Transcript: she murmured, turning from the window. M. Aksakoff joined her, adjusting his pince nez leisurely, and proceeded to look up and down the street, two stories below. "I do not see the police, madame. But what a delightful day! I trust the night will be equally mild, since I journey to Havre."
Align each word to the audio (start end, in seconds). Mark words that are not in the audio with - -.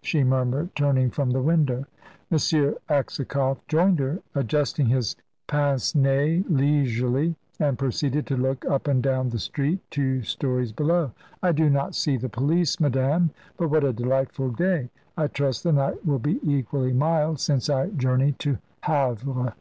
she 0.00 0.24
murmured, 0.24 0.74
turning 0.74 1.10
from 1.10 1.28
the 1.30 1.42
window. 1.42 1.84
M. 2.30 2.38
Aksakoff 2.88 3.58
joined 3.68 3.98
her, 3.98 4.18
adjusting 4.34 4.86
his 4.86 5.14
pince 5.46 5.94
nez 5.94 6.42
leisurely, 6.48 7.36
and 7.60 7.78
proceeded 7.78 8.26
to 8.28 8.36
look 8.38 8.64
up 8.64 8.88
and 8.88 9.02
down 9.02 9.28
the 9.28 9.38
street, 9.38 9.80
two 9.90 10.22
stories 10.22 10.72
below. 10.72 11.10
"I 11.42 11.52
do 11.52 11.68
not 11.68 11.94
see 11.94 12.16
the 12.16 12.30
police, 12.30 12.80
madame. 12.80 13.28
But 13.58 13.68
what 13.68 13.84
a 13.84 13.92
delightful 13.92 14.52
day! 14.52 14.88
I 15.18 15.26
trust 15.26 15.64
the 15.64 15.72
night 15.72 16.06
will 16.06 16.18
be 16.18 16.40
equally 16.42 16.94
mild, 16.94 17.38
since 17.38 17.68
I 17.68 17.90
journey 17.90 18.32
to 18.38 18.56
Havre." 18.84 19.52